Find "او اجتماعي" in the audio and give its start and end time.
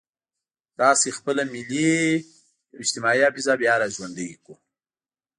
2.71-3.21